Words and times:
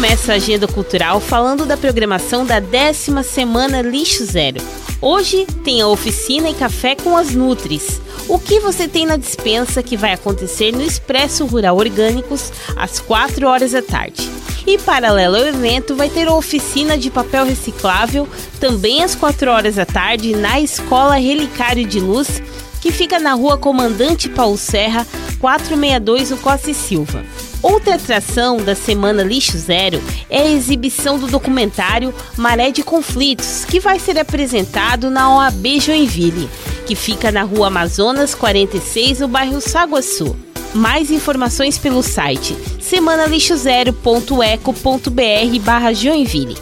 começa 0.00 0.32
a 0.32 0.36
agenda 0.36 0.66
cultural 0.66 1.20
falando 1.20 1.66
da 1.66 1.76
programação 1.76 2.46
da 2.46 2.58
décima 2.58 3.22
semana 3.22 3.82
Lixo 3.82 4.24
Zero. 4.24 4.58
Hoje 4.98 5.46
tem 5.62 5.82
a 5.82 5.88
oficina 5.88 6.48
e 6.48 6.54
café 6.54 6.94
com 6.94 7.14
as 7.14 7.34
Nutris. 7.34 8.00
O 8.26 8.38
que 8.38 8.60
você 8.60 8.88
tem 8.88 9.04
na 9.04 9.18
dispensa 9.18 9.82
que 9.82 9.98
vai 9.98 10.14
acontecer 10.14 10.72
no 10.72 10.80
Expresso 10.80 11.44
Rural 11.44 11.76
Orgânicos 11.76 12.50
às 12.78 12.98
4 12.98 13.46
horas 13.46 13.72
da 13.72 13.82
tarde. 13.82 14.26
E 14.66 14.78
paralelo 14.78 15.36
ao 15.36 15.46
evento, 15.46 15.94
vai 15.94 16.08
ter 16.08 16.28
a 16.28 16.34
oficina 16.34 16.96
de 16.96 17.10
papel 17.10 17.44
reciclável 17.44 18.26
também 18.58 19.04
às 19.04 19.14
4 19.14 19.50
horas 19.50 19.74
da 19.74 19.84
tarde 19.84 20.34
na 20.34 20.58
Escola 20.58 21.16
Relicário 21.16 21.86
de 21.86 22.00
Luz, 22.00 22.40
que 22.80 22.90
fica 22.90 23.18
na 23.18 23.34
rua 23.34 23.58
Comandante 23.58 24.30
Paulo 24.30 24.56
Serra, 24.56 25.06
462 25.38 26.30
no 26.30 26.38
Costa 26.38 26.70
e 26.70 26.74
Silva. 26.74 27.22
Outra 27.62 27.96
atração 27.96 28.56
da 28.56 28.74
Semana 28.74 29.22
Lixo 29.22 29.58
Zero 29.58 30.02
é 30.30 30.40
a 30.42 30.50
exibição 30.50 31.18
do 31.18 31.26
documentário 31.26 32.14
Maré 32.36 32.70
de 32.70 32.82
Conflitos, 32.82 33.66
que 33.66 33.78
vai 33.78 33.98
ser 33.98 34.18
apresentado 34.18 35.10
na 35.10 35.36
OAB 35.36 35.78
Joinville, 35.78 36.48
que 36.86 36.94
fica 36.94 37.30
na 37.30 37.42
rua 37.42 37.66
Amazonas 37.66 38.34
46, 38.34 39.20
no 39.20 39.28
bairro 39.28 39.60
Saguaçu. 39.60 40.34
Mais 40.72 41.10
informações 41.10 41.76
pelo 41.76 42.02
site 42.02 42.56
semanalixozero.eco.br 42.80 45.58
barra 45.62 45.92
Joinville. 45.92 46.56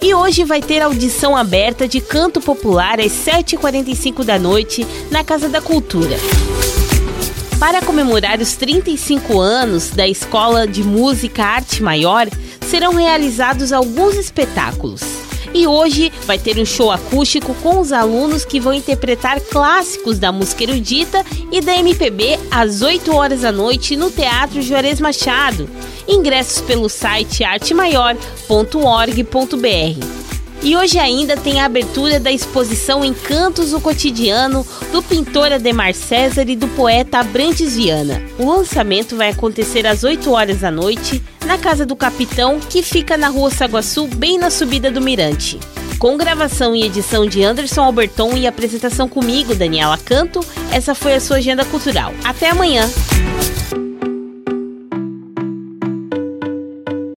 E 0.00 0.14
hoje 0.14 0.44
vai 0.44 0.62
ter 0.62 0.80
audição 0.82 1.36
aberta 1.36 1.88
de 1.88 2.00
canto 2.00 2.40
popular 2.40 3.00
às 3.00 3.10
7h45 3.12 4.22
da 4.22 4.38
noite 4.38 4.86
na 5.10 5.24
Casa 5.24 5.48
da 5.48 5.60
Cultura. 5.60 6.16
Para 7.58 7.80
comemorar 7.80 8.38
os 8.38 8.54
35 8.54 9.40
anos 9.40 9.88
da 9.88 10.06
Escola 10.06 10.66
de 10.66 10.84
Música 10.84 11.42
Arte 11.42 11.82
Maior, 11.82 12.28
serão 12.60 12.94
realizados 12.94 13.72
alguns 13.72 14.14
espetáculos. 14.14 15.00
E 15.54 15.66
hoje 15.66 16.12
vai 16.26 16.38
ter 16.38 16.58
um 16.58 16.66
show 16.66 16.90
acústico 16.90 17.54
com 17.62 17.80
os 17.80 17.92
alunos 17.92 18.44
que 18.44 18.60
vão 18.60 18.74
interpretar 18.74 19.40
clássicos 19.40 20.18
da 20.18 20.30
música 20.30 20.64
erudita 20.64 21.24
e 21.50 21.62
da 21.62 21.74
MPB 21.76 22.38
às 22.50 22.82
8 22.82 23.14
horas 23.14 23.40
da 23.40 23.50
noite 23.50 23.96
no 23.96 24.10
Teatro 24.10 24.60
Juarez 24.60 25.00
Machado. 25.00 25.66
Ingressos 26.06 26.60
pelo 26.60 26.90
site 26.90 27.42
artemaior.org.br. 27.42 30.15
E 30.66 30.74
hoje 30.76 30.98
ainda 30.98 31.36
tem 31.36 31.60
a 31.60 31.66
abertura 31.66 32.18
da 32.18 32.32
exposição 32.32 33.04
Encantos 33.04 33.70
do 33.70 33.80
Cotidiano 33.80 34.66
do 34.90 35.00
pintor 35.00 35.52
Ademar 35.52 35.94
César 35.94 36.42
e 36.48 36.56
do 36.56 36.66
poeta 36.66 37.20
Abrantes 37.20 37.76
Viana. 37.76 38.20
O 38.36 38.50
lançamento 38.50 39.14
vai 39.14 39.28
acontecer 39.28 39.86
às 39.86 40.02
8 40.02 40.28
horas 40.28 40.58
da 40.58 40.70
noite 40.72 41.22
na 41.46 41.56
Casa 41.56 41.86
do 41.86 41.94
Capitão, 41.94 42.58
que 42.58 42.82
fica 42.82 43.16
na 43.16 43.28
Rua 43.28 43.48
Saguaçu, 43.48 44.08
bem 44.08 44.38
na 44.40 44.50
subida 44.50 44.90
do 44.90 45.00
Mirante. 45.00 45.60
Com 46.00 46.16
gravação 46.16 46.74
e 46.74 46.82
edição 46.82 47.26
de 47.26 47.44
Anderson 47.44 47.82
Alberton 47.82 48.36
e 48.36 48.44
apresentação 48.44 49.08
comigo, 49.08 49.54
Daniela 49.54 49.96
Canto, 49.96 50.40
essa 50.72 50.96
foi 50.96 51.14
a 51.14 51.20
sua 51.20 51.36
agenda 51.36 51.64
cultural. 51.64 52.12
Até 52.24 52.50
amanhã! 52.50 52.90